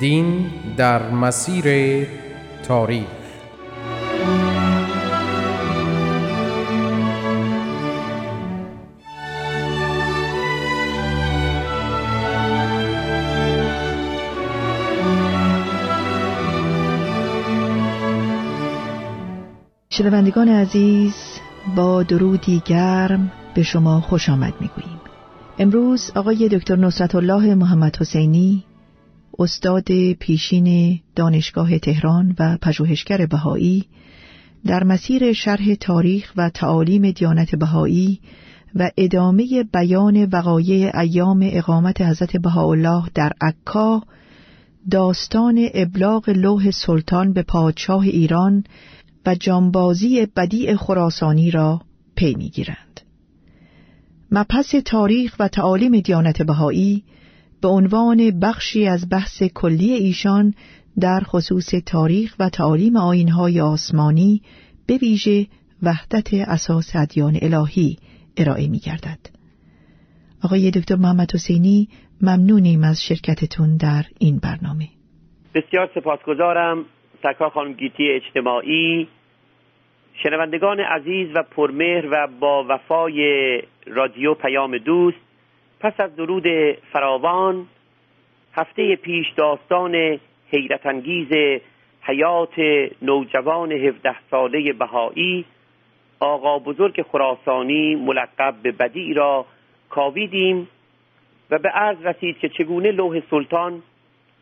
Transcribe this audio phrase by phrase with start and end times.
[0.00, 2.06] دین در مسیر
[2.62, 3.06] تاریخ.
[19.90, 21.14] شنوندگان عزیز
[21.76, 25.00] با درودی گرم به شما خوش آمد می‌گوییم.
[25.58, 28.64] امروز آقای دکتر نصرت الله محمد حسینی
[29.38, 33.84] استاد پیشین دانشگاه تهران و پژوهشگر بهایی
[34.66, 38.20] در مسیر شرح تاریخ و تعالیم دیانت بهایی
[38.74, 44.02] و ادامه بیان وقایع ایام اقامت حضرت بهاءالله در عکا
[44.90, 48.64] داستان ابلاغ لوح سلطان به پادشاه ایران
[49.26, 51.80] و جانبازی بدیع خراسانی را
[52.14, 53.00] پی می‌گیرند.
[54.30, 57.04] مبحث تاریخ و تعالیم دیانت بهایی
[57.62, 60.54] به عنوان بخشی از بحث کلی ایشان
[61.00, 64.42] در خصوص تاریخ و تعالیم آینهای آسمانی
[64.86, 65.46] به ویژه
[65.82, 67.96] وحدت اساس ادیان الهی
[68.36, 69.18] ارائه می گردد.
[70.44, 71.88] آقای دکتر محمد حسینی
[72.22, 74.88] ممنونیم از شرکتتون در این برنامه
[75.54, 76.84] بسیار سپاسگزارم
[77.22, 79.08] سرکار خانم گیتی اجتماعی
[80.22, 83.22] شنوندگان عزیز و پرمهر و با وفای
[83.86, 85.25] رادیو پیام دوست
[85.80, 86.46] پس از درود
[86.92, 87.66] فراوان
[88.54, 91.60] هفته پیش داستان حیرت انگیز
[92.02, 92.58] حیات
[93.02, 95.44] نوجوان 17 ساله بهایی
[96.20, 99.46] آقا بزرگ خراسانی ملقب به بدی را
[99.90, 100.68] کاویدیم
[101.50, 103.82] و به عرض رسید که چگونه لوح سلطان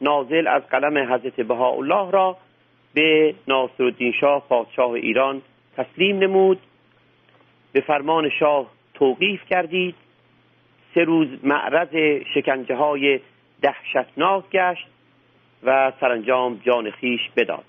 [0.00, 2.37] نازل از قلم حضرت بهاءالله را
[2.94, 5.42] به ناصرالدین شاه پادشاه ایران
[5.76, 6.58] تسلیم نمود.
[7.72, 9.94] به فرمان شاه توقیف کردید.
[10.94, 13.21] سه روز معرض شکنجه های
[13.62, 14.87] دهشتناک گشت
[15.62, 17.65] و سرانجام جان خیش بداد.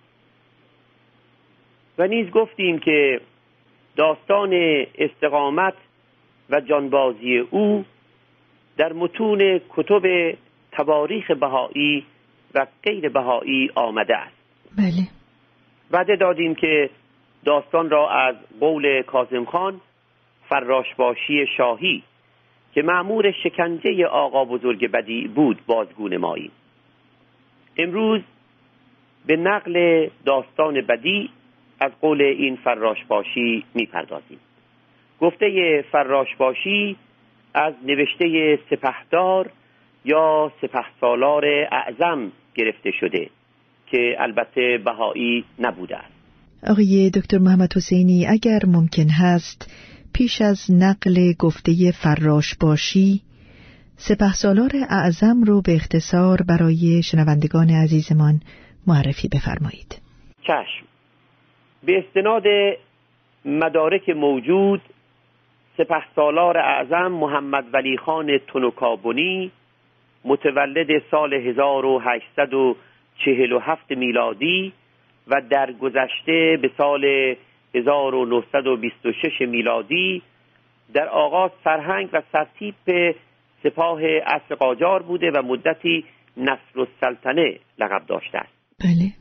[1.98, 3.22] و نیز گفتیم که
[3.96, 4.54] داستان
[4.98, 5.74] استقامت
[6.50, 7.86] و جانبازی او
[8.78, 10.36] در متون کتب
[10.72, 12.06] تواریخ بهایی
[12.56, 14.36] و غیر بهایی آمده است.
[14.78, 15.08] بله.
[15.92, 16.90] وعده دادیم که
[17.46, 19.82] داستان را از قول کازم خان
[20.50, 22.04] فراشباشی شاهی
[22.76, 26.52] که معمور شکنجه آقا بزرگ بدی بود بازگون مایی
[27.78, 28.22] امروز
[29.26, 31.30] به نقل داستان بدی
[31.80, 34.40] از قول این فراشباشی می‌پردازیم.
[35.22, 36.96] گفته فراشباشی
[37.54, 39.50] از نوشته سپهدار
[40.06, 43.30] یا سپهسالار اعظم گرفته شده
[43.88, 46.16] که البته بهایی نبوده است.
[46.68, 49.72] آقای دکتر محمد حسینی اگر ممکن هست
[50.18, 51.72] پیش از نقل گفته
[52.04, 53.22] فراش باشی
[53.98, 58.42] سپه سالار اعظم رو به اختصار برای شنوندگان عزیزمان
[58.88, 60.02] معرفی بفرمایید.
[60.42, 60.86] چشم.
[61.86, 62.44] به استناد
[63.46, 64.82] مدارک موجود
[65.78, 69.52] سپه سالار اعظم محمد ولی خان تنوکابونی
[70.26, 74.74] متولد سال 1847 میلادی
[75.28, 77.36] و در گذشته به سال
[77.76, 80.22] 1926 میلادی
[80.94, 83.16] در آغاز سرهنگ و سرتیپ
[83.64, 86.06] سپاه اصر قاجار بوده و مدتی
[86.38, 88.54] نصر السلطنه لقب داشته است.
[88.80, 89.12] بله.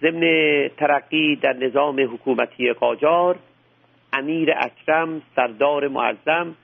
[0.00, 3.38] ضمن ترقی در نظام حکومتی قاجار
[4.12, 6.54] امیر اکرم سردار معظم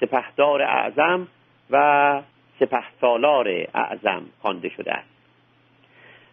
[0.00, 1.28] سپهدار اعظم
[1.70, 2.22] و
[2.60, 5.08] سپهسالار اعظم خوانده شده است.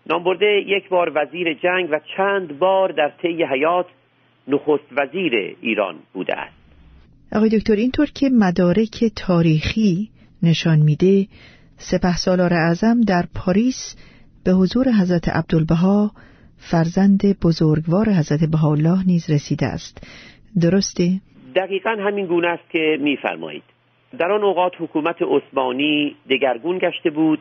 [0.06, 3.86] نامبرده یک بار وزیر جنگ و چند بار در طی حیات
[4.48, 6.56] نخست وزیر ایران بوده است.
[7.32, 10.10] آقای دکتر اینطور که مدارک تاریخی
[10.44, 11.28] نشان میده
[11.78, 13.96] سپه سالار اعظم در پاریس
[14.46, 16.12] به حضور حضرت عبدالبها
[16.72, 20.08] فرزند بزرگوار حضرت بهاءالله نیز رسیده است.
[20.62, 21.22] درسته؟
[21.56, 23.64] دقیقا همین گونه است که میفرمایید.
[24.18, 27.40] در آن اوقات حکومت عثمانی دگرگون گشته بود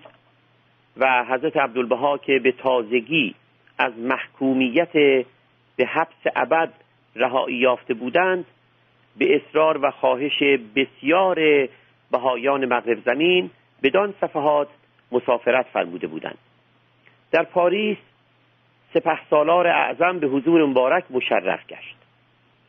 [0.97, 3.35] و حضرت عبدالبها که به تازگی
[3.79, 4.93] از محکومیت
[5.77, 6.73] به حبس ابد
[7.19, 8.45] رهایی یافته بودند
[9.19, 10.43] به اصرار و خواهش
[10.77, 11.69] بسیار
[12.11, 13.51] بهایان مغرب زمین
[13.83, 14.69] بدان صفحات
[15.13, 16.39] مسافرت فرموده بودند.
[17.33, 17.99] در پاریس
[18.95, 21.97] سپه سالار اعظم به حضور مبارک مشرف گشت.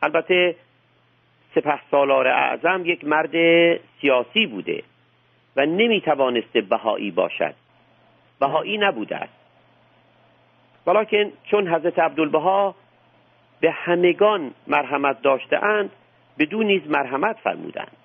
[0.02, 0.56] البته
[1.56, 3.34] سپه سالار اعظم یک مرد
[4.02, 4.84] سیاسی بوده
[5.56, 7.54] و نمی توانسته بهایی باشد.
[8.40, 9.34] بهایی نبوده است.
[10.88, 12.76] ولیکن چون حضرت عبدالبها
[13.60, 15.90] به همگان مرحمت داشته اند
[16.40, 17.98] بدون نیز مرحمت فرمودند.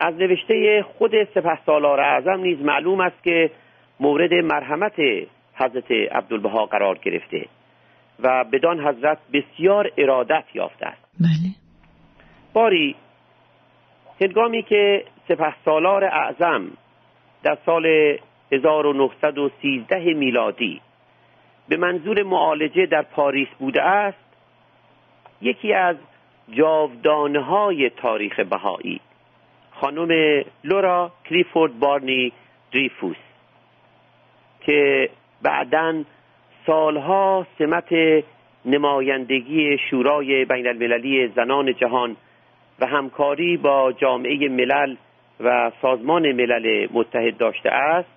[0.00, 3.50] از نوشته خود سپه سالار اعظم نیز معلوم است که
[4.00, 5.00] مورد مرحمت
[5.54, 7.46] حضرت عبدالبها قرار گرفته
[8.20, 11.02] و بدان حضرت بسیار ارادت یافته است.
[11.20, 11.54] بله.
[12.52, 12.96] باری
[14.20, 16.70] هنگامی که سپه سالار اعظم
[17.42, 18.16] در سال
[18.52, 20.80] 1913 میلادی
[21.68, 24.25] به منظور معالجه در پاریس بوده است
[25.42, 25.96] یکی از
[26.50, 29.00] جاودانه های تاریخ بهایی.
[29.70, 32.32] خانم لورا کلیفورد بارنی
[32.72, 33.16] دریفوس
[34.60, 35.10] که
[35.42, 36.04] بعدا
[36.66, 37.94] سالها سمت
[38.64, 42.16] نمایندگی شورای بین المللی زنان جهان
[42.80, 44.96] و همکاری با جامعه ملل
[45.40, 48.08] و سازمان ملل متحد داشته است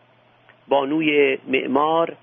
[0.68, 2.14] بانوی معمار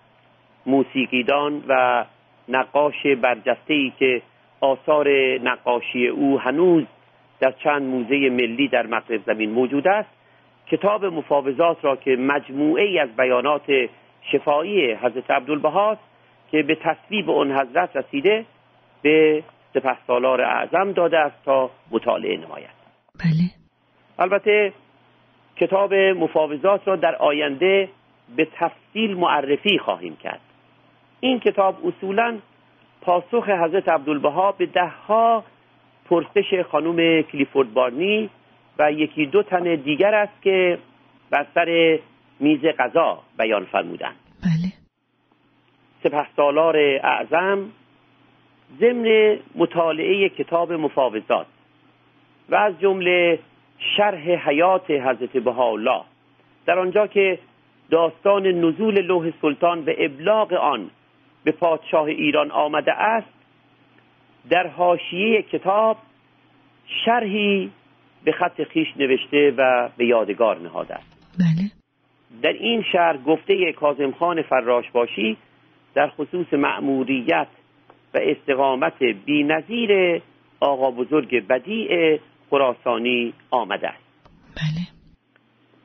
[0.67, 2.05] موسیقیدان و
[2.49, 4.23] نقاش برجسته ای که
[4.67, 5.09] آثار
[5.39, 6.85] نقاشی او هنوز
[7.41, 10.09] در چند موزه ملی در مغرب زمین موجود است.
[10.67, 13.89] کتاب مفاوضات را که مجموعه ای از بیانات
[14.33, 16.01] شفایی حضرت عبدالبهاست
[16.51, 18.45] که به تصویب اون حضرت رسیده
[19.03, 19.43] به
[19.75, 22.77] سپه سالار اعظم داده است تا مطالعه نماید.
[23.19, 23.51] بله.
[24.19, 24.73] البته
[25.57, 27.89] کتاب مفاوضات را در آینده
[28.37, 30.41] به تفصیل معرفی خواهیم کرد.
[31.21, 32.39] این کتاب اصولا
[33.01, 35.45] پاسخ حضرت عبدالبها به دهها
[36.09, 38.31] پرسش خانم کلیفورد بارنی
[38.79, 40.79] و یکی دو تن دیگر است که
[41.31, 41.99] بر سر
[42.41, 44.17] میز غذا بیان فرمودند.
[44.43, 44.73] بله.
[46.03, 47.69] سپه سالار اعظم
[48.81, 51.47] ضمن مطالعه کتاب مفاوضات
[52.49, 53.39] و از جمله
[53.79, 56.03] شرح حیات حضرت بهاءالله
[56.67, 57.39] در آنجا که
[57.91, 60.91] داستان نزول لوح سلطان و ابلاغ آن
[61.47, 63.29] به پادشاه ایران آمده است
[64.51, 65.97] در حاشیه کتاب
[67.05, 67.71] شرحی
[68.25, 71.37] به خط خیش نوشته و به یادگار نهاده است.
[71.39, 71.71] بله.
[72.43, 75.37] در این شهر گفته کازم خان فراش باشی
[75.95, 77.49] در خصوص مأموریت
[78.15, 80.23] و استقامت بی نظیر
[80.61, 82.21] آقا بزرگ بدیع
[82.51, 84.05] خراسانی آمده است.
[84.57, 84.87] بله.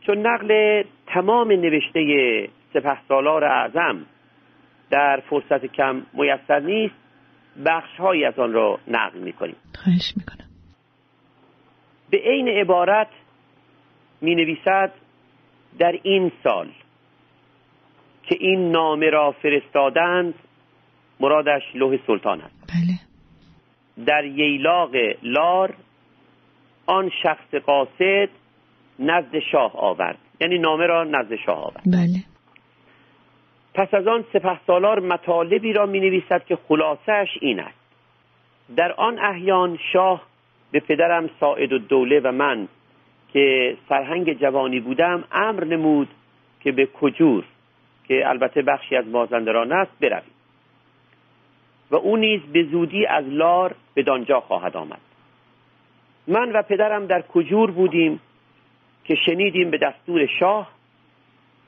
[0.01, 2.03] چون نقل تمام نوشته
[2.73, 4.05] سپه سالار اعظم
[4.91, 6.95] در فرصت کم میسر نیست.
[7.65, 10.47] بخش های از آن را نقل می کنیم خواهش می‌کنم.
[12.09, 13.07] به عین عبارت
[14.21, 14.91] می نویسد
[15.79, 16.67] در این سال
[18.23, 20.33] که این نامه را فرستادند
[21.19, 22.55] مرادش لوح سلطان است.
[22.67, 22.99] بله.
[24.05, 24.91] در ییلاق
[25.23, 25.73] لار
[26.85, 28.29] آن شخص قاصد
[28.99, 30.17] نزد شاه آورد.
[30.41, 31.83] یعنی نامه را نزد شاه آورد.
[31.85, 32.31] بله.
[33.73, 37.77] پس از آن سپه سالار مطالبی را می نویسد که خلاصش این است.
[38.75, 40.21] در آن احیان شاه
[40.71, 42.68] به پدرم ساعد الدوله و من
[43.33, 46.07] که سرهنگ جوانی بودم امر نمود
[46.59, 47.44] که به کجور
[48.07, 50.31] که البته بخشی از مازندران است برویم.
[51.92, 55.01] و او نیز به زودی از لار به دانجا خواهد آمد.
[56.28, 58.19] من و پدرم در کجور بودیم
[59.04, 60.69] که شنیدیم به دستور شاه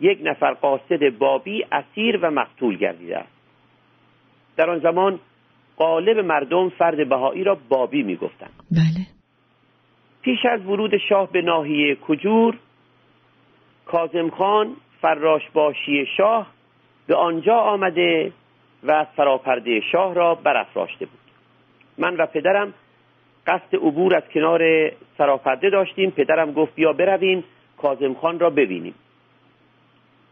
[0.03, 3.33] یک نفر قاصد بابی اسیر و مقتول گردیده است.
[4.57, 5.19] در آن زمان
[5.77, 8.53] قالب مردم فرد بهایی را بابی می‌گفتند.
[8.72, 9.05] بله.
[10.22, 12.57] پیش از ورود شاه به ناحیه کجور
[13.86, 16.48] کازم خان فراش باشی شاه
[17.07, 18.31] به آنجا آمده
[18.83, 21.19] و سراپرده شاه را برافراشته بود.
[21.98, 22.74] من و پدرم
[23.48, 24.62] قصد عبور از کنار
[25.17, 26.12] سراپرده داشتیم.
[26.12, 27.43] پدرم گفت بیا برویم
[27.77, 28.93] کازم خان را ببینیم.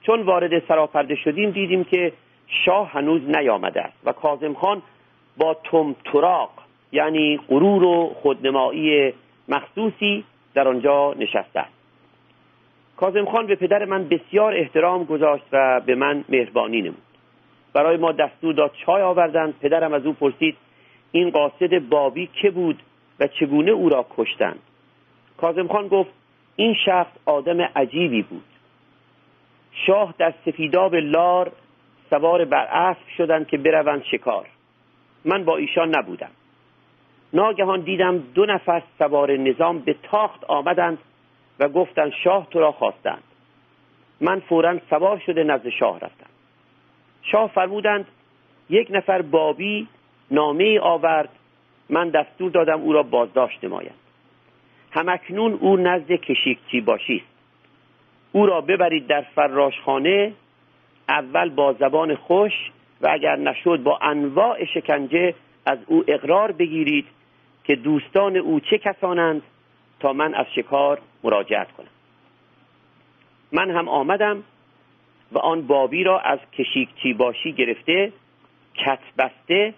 [0.01, 2.13] چون وارد سراپرده شدیم دیدیم که
[2.65, 3.98] شاه هنوز نیامده است.
[4.05, 4.81] و کازم خان
[5.38, 6.50] با تم تراق
[6.91, 9.13] یعنی غرور و خودنمایی
[9.50, 11.74] مخصوصی در آنجا نشسته است.
[12.98, 16.98] کازم خان به پدر من بسیار احترام گذاشت و به من مهربانی نمود.
[17.74, 19.60] برای ما دستور داد چای آوردند.
[19.60, 20.58] پدرم از او پرسید
[21.12, 22.84] این قاصد بابی که بود
[23.20, 24.60] و چگونه او را کشتند؟
[25.38, 26.10] کازم خان گفت
[26.55, 28.50] این شخص آدم عجیبی بود.
[29.74, 31.51] شاه در سفیداب لار
[32.10, 34.48] سوار بر اسب شدند که بروند شکار.
[35.25, 36.32] من با ایشان نبودم.
[37.34, 40.98] ناگهان دیدم دو نفر سوار نظام به تاخت آمدند
[41.60, 43.24] و گفتند شاه تو را خواستند.
[44.22, 46.30] من فورا سوار شده نزد شاه رفتم.
[47.24, 48.08] شاه فرمودند
[48.70, 49.88] یک نفر بابی
[50.32, 51.30] نامه آورد.
[51.90, 54.01] من دستور دادم او را بازداشت نماید.
[54.92, 57.24] همکنون او نزد کشیکچی باشی
[58.32, 60.34] او را ببرید در فراشخانه
[61.10, 62.54] اول با زبان خوش
[63.02, 65.34] و اگر نشد با انواع شکنجه
[65.66, 67.06] از او اقرار بگیرید
[67.64, 69.42] که دوستان او چه کسانند
[70.00, 71.88] تا من از شکار مراجعت کنم.
[73.52, 74.44] من هم آمدم
[75.32, 78.12] و آن بابی را از کشیکچی باشی گرفته
[78.76, 79.74] کت بسته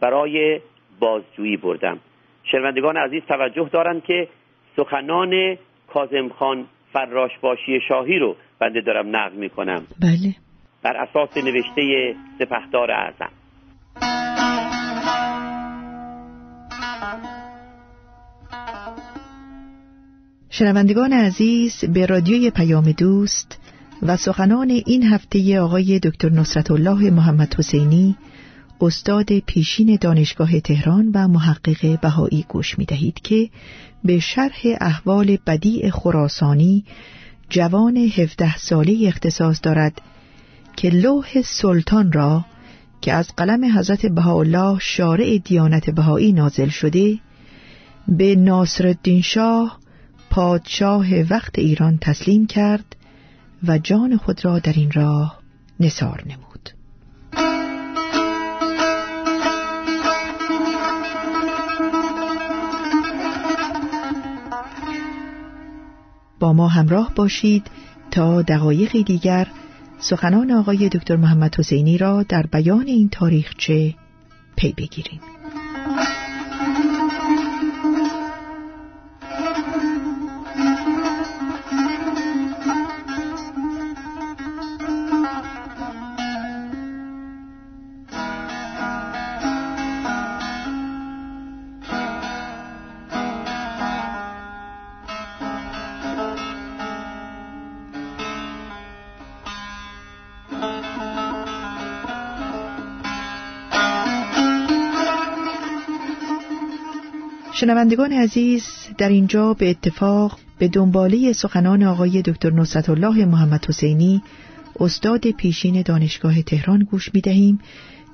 [0.00, 0.60] برای
[1.00, 1.98] بازجویی بردم.
[2.44, 4.28] شنوندگان عزیز توجه دارند که
[4.76, 10.34] سخنان کازم خان فراش باشی شاهی رو بنده دارم نقل می کنم بله.
[10.82, 13.30] بر اساس نوشته سپهدار اعظم.
[20.50, 23.60] شنوندگان عزیز به رادیوی پیام دوست
[24.02, 28.16] و سخنان این هفته آقای دکتر نصرت الله محمد حسینی
[28.80, 33.50] استاد پیشین دانشگاه تهران و محقق بهایی گوش می دهید که
[34.04, 36.84] به شرح احوال بدیع خراسانی
[37.50, 40.02] جوان 17 ساله اختصاص دارد
[40.76, 42.44] که لوح سلطان را
[43.00, 47.18] که از قلم حضرت بهاءالله شارع دیانت بهایی نازل شده
[48.08, 49.78] به ناصرالدین شاه
[50.30, 52.96] پادشاه وقت ایران تسلیم کرد
[53.66, 55.38] و جان خود را در این راه
[55.80, 56.47] نثار نمود.
[66.40, 67.66] با ما همراه باشید
[68.10, 69.48] تا دقایقی دیگر.
[69.98, 73.94] سخنان آقای دکتر محمد حسینی را در بیان این تاریخچه
[74.56, 75.20] پی بگیریم.
[107.60, 108.64] شنوندگان عزیز
[108.98, 114.22] در اینجا به اتفاق به دنباله سخنان آقای دکتر نصرت الله محمد حسینی
[114.80, 117.60] استاد پیشین دانشگاه تهران گوش می دهیم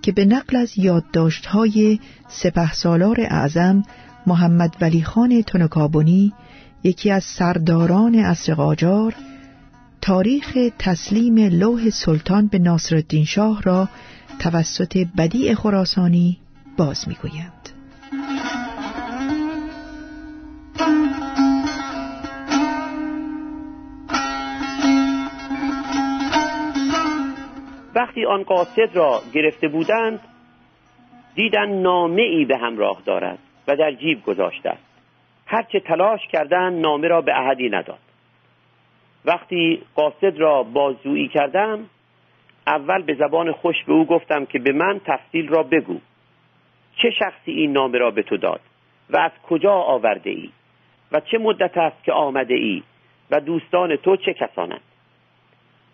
[0.02, 1.98] که به نقل از یادداشت‌های
[2.28, 3.82] سپه سالار اعظم
[4.26, 6.32] محمد ولی خان تنکابونی
[6.84, 9.14] یکی از سرداران عصر قاجار
[10.00, 13.88] تاریخ تسلیم لوح سلطان به ناصرالدین شاه را
[14.38, 16.38] توسط بدیع خراسانی
[16.76, 17.73] باز می‌گویند.
[28.14, 30.20] وقتی آن قاصد را گرفته بودند
[31.34, 34.82] دیدن نامه ای به همراه دارد و در جیب گذاشته است.
[35.46, 37.98] هرچه تلاش کردن نامه را به احدی نداد.
[39.24, 41.86] وقتی قاصد را بازجویی کردم
[42.66, 46.00] اول به زبان خوش به او گفتم که به من تفصیل را بگو.
[46.96, 48.60] چه شخصی این نامه را به تو داد
[49.10, 50.50] و از کجا آورده ای؟
[51.12, 52.82] و چه مدت است که آمده ای؟
[53.30, 54.80] و دوستان تو چه کسانند؟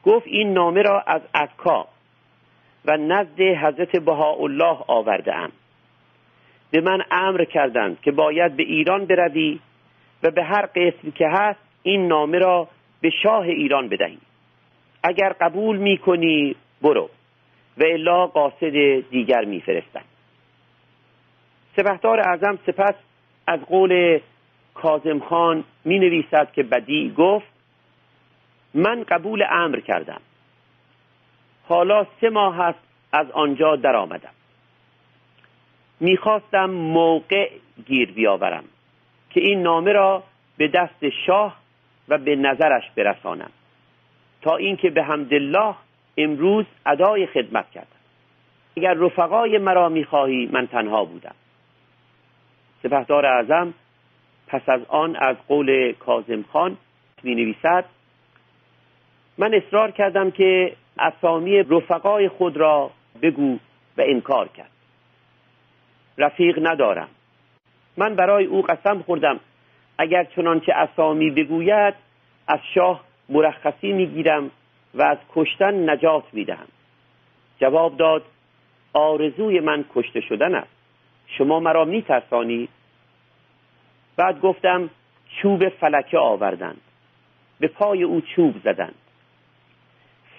[0.05, 1.87] گفت این نامه را از عکا
[2.91, 5.53] و نزد حضرت بهاءالله آورده ام
[6.71, 9.61] به من امر کردند که باید به ایران بروی
[10.23, 12.69] و به هر قسم که هست این نامه را
[13.01, 14.19] به شاه ایران بدهی.
[15.03, 17.11] اگر قبول می کنی برو
[17.79, 20.05] و الا قاصد دیگر میفرستند
[21.77, 22.95] سپهدار اعظم سپس
[23.47, 24.21] از قول
[24.75, 27.53] کازم خان می نویسد که بدی گفت
[28.75, 30.21] من قبول امر کردم.
[31.71, 32.79] حالا سه ماه است
[33.13, 34.33] از آنجا در آمدم
[36.01, 37.51] می‌خواستم موقع
[37.87, 38.65] گیر بیاورم
[39.31, 40.23] که این نامه را
[40.57, 41.57] به دست شاه
[42.09, 43.51] و به نظرش برسانم.
[44.43, 45.75] تا اینکه به حمدالله
[46.17, 48.01] امروز ادای خدمت کردم.
[48.77, 51.35] اگر رفقای مرا می‌خواهی من تنها بودم.
[52.83, 53.75] سپهدار اعظم
[54.47, 56.77] پس از آن از قول کازم خان
[57.23, 57.85] می نویسد
[59.39, 62.91] من اصرار کردم که اسامی رفقای خود را
[63.23, 63.59] بگو
[63.97, 64.71] و انکار کرد.
[66.19, 67.09] رفیق ندارم.
[67.97, 69.41] من برای او قسم خوردم.
[69.99, 71.95] اگر چنانچه اسامی بگوید
[72.47, 74.51] از شاه مرخصی می‌گیرم
[74.95, 76.67] و از کشتن نجات می‌دهم.
[77.61, 78.23] جواب داد
[78.93, 80.71] آرزوی من کشته شدن است.
[81.27, 82.69] شما مرا میترسانید
[84.17, 84.91] بعد گفتم
[85.43, 86.81] چوب فلکه آوردند.
[87.61, 88.95] به پای او چوب زدند.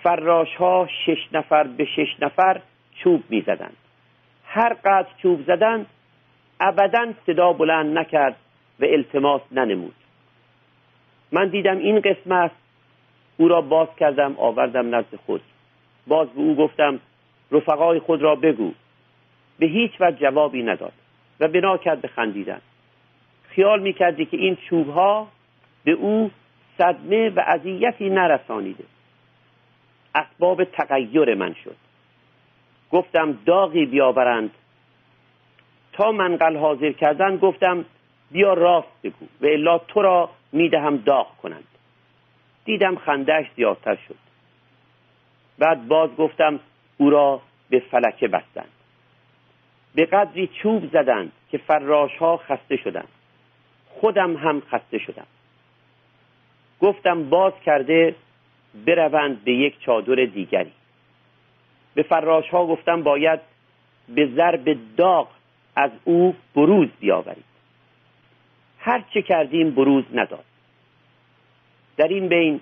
[0.03, 2.61] فراش ها شش نفر به شش نفر
[3.03, 3.77] چوب می زدند.
[4.45, 5.85] هر قدر چوب زدن
[6.59, 8.35] ابدا صدا بلند نکرد
[8.79, 9.95] و التماس ننمود.
[11.31, 12.51] من دیدم این قسمت
[13.37, 15.41] او را باز کردم آوردم نزد خود.
[16.07, 16.99] باز به او گفتم
[17.51, 18.71] رفقای خود را بگو.
[19.59, 20.93] به هیچ وجه جوابی نداد
[21.39, 22.61] و بنا کرد به خندیدن.
[23.47, 25.27] خیال می‌کردی که این چوب ها
[25.83, 26.31] به او
[26.77, 28.83] صدمه و اذیتی نرسانیده.
[30.15, 31.75] اسباب تغییر من شد.
[32.91, 34.51] گفتم داغی بیاورند.
[35.93, 37.85] تا منقل حاضر کردن گفتم
[38.31, 41.67] بیا راست بگو و الا تو را می‌دهم داغ کنند.
[42.65, 44.15] دیدم خندهش زیادتر شد.
[45.57, 46.59] بعد باز گفتم
[46.97, 48.69] او را به فلکه بستند.
[49.95, 53.07] به قدری چوب زدند که فراش ها خسته شدند.
[53.89, 55.27] خودم هم خسته شدم.
[56.81, 58.15] گفتم باز کرده
[58.85, 60.71] بروند به یک چادر دیگری.
[61.93, 63.39] به فراش ها گفتم باید
[64.09, 65.27] به ضرب داغ
[65.75, 67.51] از او بروز بیاورید.
[68.79, 70.43] هر چه کردیم بروز نداد.
[71.97, 72.59] در این بین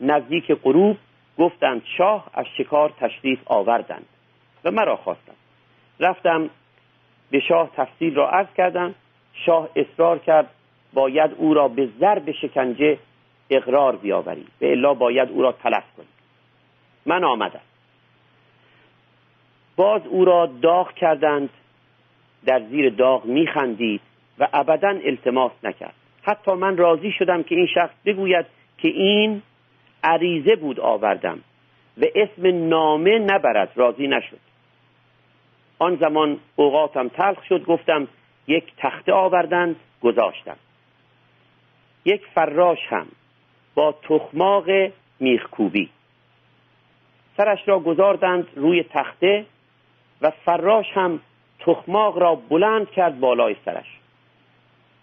[0.00, 0.96] نزدیک غروب
[1.38, 4.06] گفتند شاه از شکار تشریف آوردند
[4.64, 5.36] و مرا خواستند.
[6.00, 6.50] رفتم
[7.30, 8.94] به شاه تفصیل را عرض کردم.
[9.46, 10.50] شاه اصرار کرد
[10.92, 12.98] باید او را به ضرب شکنجه
[13.50, 14.46] اقرار بیاوری.
[14.58, 16.06] به الا باید او را تلف کنی.
[17.06, 17.60] من آمدم.
[19.76, 21.50] باز او را داغ کردند
[22.46, 24.00] در زیر داغ میخندید
[24.38, 25.94] و ابدا التماس نکرد.
[26.22, 28.46] حتی من راضی شدم که این شخص بگوید
[28.78, 29.42] که این
[30.04, 31.38] عریضه بود آوردم
[31.98, 34.38] و اسم نامه نبرد راضی نشد.
[35.78, 38.08] آن زمان اوقاتم تلخ شد گفتم
[38.46, 40.56] یک تخته آوردند گذاشتم.
[42.04, 43.06] یک فراش هم.
[43.76, 44.64] با تخماق
[45.20, 45.90] میخکوبی.
[47.36, 49.44] سرش را گذاردند روی تخته
[50.22, 51.20] و فراش هم
[51.60, 53.86] تخماق را بلند کرد بالای سرش.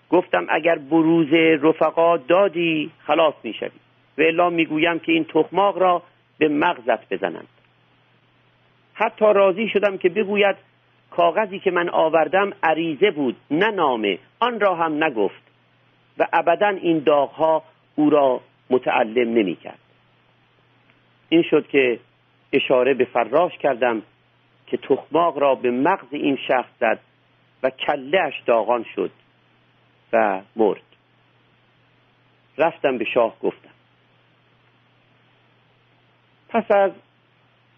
[0.10, 3.80] گفتم اگر بروز رفقا دادی خلاص می‌شوی.
[4.18, 6.02] و الا می‌گویم که این تخماق را
[6.38, 7.48] به مغزت بزنند.
[8.94, 10.56] حتی راضی شدم که بگوید
[11.12, 15.44] کاغذی که من آوردم عریضه بود نه نامه آن را هم نگفت.
[16.18, 17.64] و ابدا این داغها
[17.96, 19.80] او را متعلم نمی کرد
[21.30, 22.00] این شد که
[22.54, 24.02] اشاره به فراش کردم
[24.68, 27.00] که تخماق را به مغز این شخص زد
[27.64, 29.12] و کلهش داغان شد
[30.14, 30.82] و مرد.
[32.58, 33.70] رفتم به شاه گفتم.
[36.50, 36.92] پس از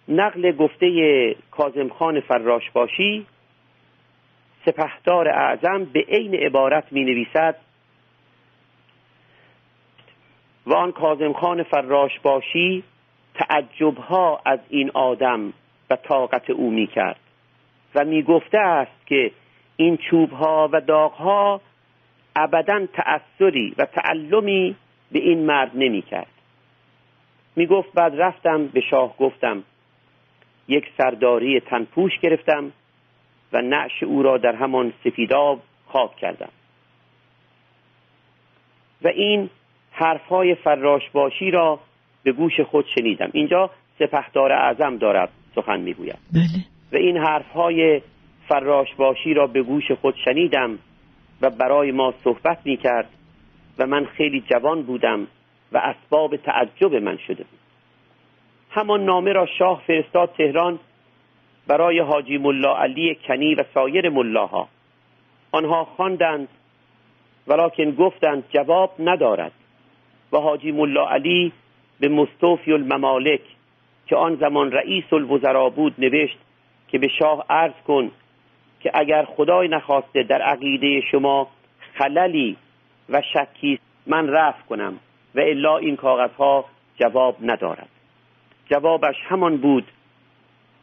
[0.08, 3.26] نقل گفته کازم خان فراش باشی
[4.66, 7.56] سپهدار اعظم به عین عبارت می نویسد
[10.66, 12.84] و آن کازم خان فراش باشی
[13.34, 15.54] تعجبها از این آدم
[15.90, 17.20] و طاقت او می کرد
[17.96, 19.32] و می گفته است که
[19.78, 21.62] این چوبها و داغها
[22.36, 24.76] ابدا تأثری و تعلمی
[25.12, 26.28] به این مرد نمی کرد
[27.56, 29.64] می گفت بعد رفتم به شاه گفتم
[30.68, 32.72] یک سرداری تنپوش گرفتم
[33.54, 36.50] و نعش او را در همان سفیداب خاک کردم.
[39.02, 39.50] و این
[39.96, 41.80] حرفهای فراشباشی را
[42.24, 43.30] به گوش خود شنیدم.
[43.34, 46.18] اینجا سپهدار اعظم دارد سخن می‌گوید.
[46.34, 46.44] بله.
[46.92, 48.02] و این حرفهای
[48.48, 50.80] فراشباشی را به گوش خود شنیدم
[51.42, 53.10] و برای ما صحبت می‌کرد
[53.78, 55.28] و من خیلی جوان بودم
[55.72, 57.60] و اسباب تعجب من شده بود.
[58.70, 60.80] همان نامه را شاه فرستاد تهران
[61.68, 64.68] برای حاجی ملا علی کنی و سایر ملاها.
[65.52, 66.48] آنها خواندند
[67.48, 69.52] ولکن گفتند جواب ندارد.
[70.36, 71.52] و حاجی ملا علی
[72.00, 73.42] به مستوفی الممالک
[74.08, 76.38] که آن زمان رئیس الوزرا بود نوشت
[76.88, 78.12] که به شاه عرض کن
[78.80, 81.48] که اگر خدای نخواسته در عقیده شما
[81.98, 82.58] خللی
[83.10, 85.00] و شکی من رفت کنم
[85.36, 86.66] و الا این کاغذها
[87.00, 87.90] جواب ندارد.
[88.70, 89.88] جوابش همان بود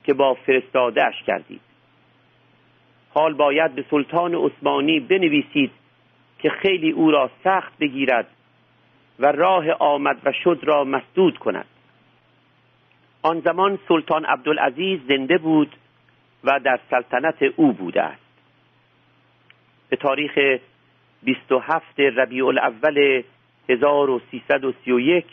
[0.05, 1.61] که با فرستادهش کردید
[3.15, 5.71] حال باید به سلطان عثمانی بنویسید
[6.39, 8.27] که خیلی او را سخت بگیرد
[9.19, 11.67] و راه آمد و شد را مسدود کند.
[13.23, 15.77] آن زمان سلطان عبدالعزیز زنده بود
[16.45, 18.23] و در سلطنت او بوده است.
[19.89, 20.59] به تاریخ
[21.23, 23.23] 27 ربیع الاول
[23.69, 25.27] 1331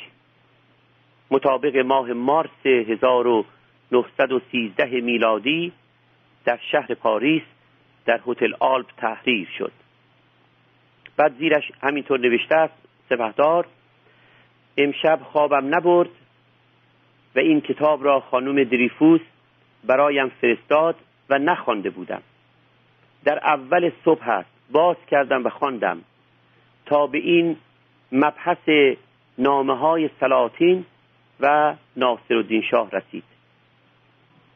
[1.32, 5.72] مطابق ماه مارس 1913 میلادی
[6.46, 7.44] در شهر پاریس
[8.06, 9.72] در هتل آلپ تحریر شد.
[11.18, 13.66] بعد زیرش همینطور نوشته است سپهدار
[14.78, 16.10] امشب خوابم نبرد
[17.36, 19.22] و این کتاب را خانم دریفوس
[19.84, 20.96] برایم فرستاد
[21.30, 22.22] و نخوانده بودم.
[23.26, 24.50] در اول صبح است.
[24.72, 26.02] باز کردم و خواندم.
[26.86, 27.58] تا به این
[28.12, 28.96] مبحث
[29.38, 30.86] نامه های سلاطین
[31.40, 33.24] و ناصر الدین شاه رسید.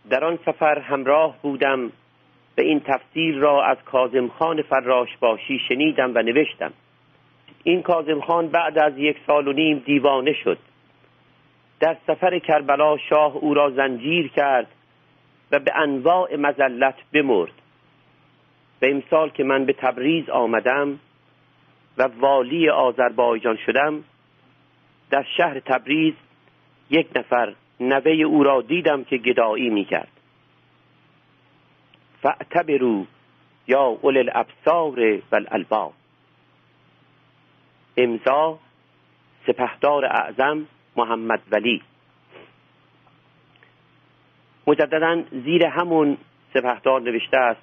[0.09, 1.85] در آن سفر همراه بودم
[2.57, 6.73] و این تفسیر را از کازم خان فراش باشی شنیدم و نوشتم.
[7.63, 10.58] این کازم خان بعد از یک سال و نیم دیوانه شد.
[11.80, 14.67] در سفر کربلا شاه او را زنجیر کرد
[15.52, 17.52] و به انواع مزلت بمرد.
[18.82, 20.99] و امسال که من به تبریز آمدم
[21.97, 24.04] و والی آذربایجان شدم
[25.10, 26.13] در شهر تبریز
[26.89, 30.12] یک نفر نوه او را دیدم که گدایی می‌کرد.
[32.21, 33.06] فاعتبرو
[33.67, 34.99] یا اول الابصار
[35.32, 35.36] و
[37.97, 38.60] امضا
[39.47, 41.82] سپهدار اعظم محمد ولی.
[44.67, 46.17] مجددا زیر همون
[46.53, 47.62] سپهدار نوشته است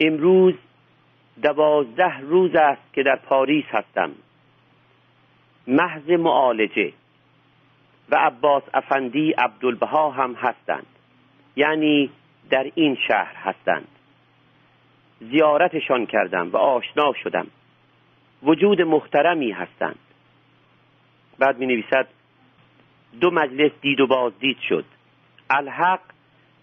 [0.00, 0.54] امروز
[1.42, 4.10] دوازده روز است که در پاریس هستم.
[5.66, 6.92] محض معالجه
[8.10, 10.86] و عباس افندی عبدالبها هم هستند
[11.56, 12.10] یعنی
[12.50, 13.88] در این شهر هستند.
[15.20, 17.46] زیارتشان کردم و آشنا شدم.
[18.42, 19.98] وجود محترمی هستند.
[21.38, 22.08] بعد می نویسد
[23.20, 24.84] دو مجلس دید و بازدید شد.
[25.50, 26.00] الحق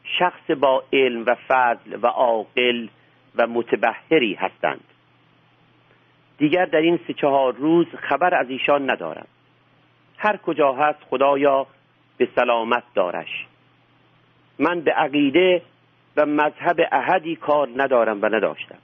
[0.03, 2.87] شخص با علم و فضل و عاقل
[3.35, 4.83] و متبهری هستند.
[6.37, 9.27] دیگر در این سه چهار روز خبر از ایشان ندارم.
[10.17, 11.67] هر کجا هست خدایا
[12.17, 13.45] به سلامت دارش.
[14.59, 15.61] من به عقیده
[16.17, 18.77] و مذهب احدی کار ندارم و نداشتم.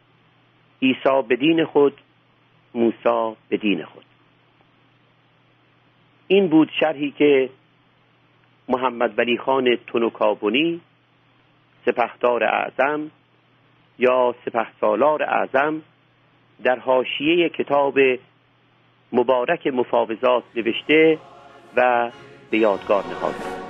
[0.82, 2.02] عیسی به دین خود
[2.74, 4.04] موسی به دین خود.
[6.28, 7.50] این بود شرحی که
[8.70, 10.82] محمد ولی خان تنوکابونی
[11.86, 13.12] سپهدار اعظم
[14.00, 15.82] یا سپهسالار اعظم
[16.64, 18.00] در حاشیه کتاب
[19.14, 21.18] مبارک مفاوضات نوشته
[21.76, 22.12] و
[22.52, 23.63] به یادگار نهاده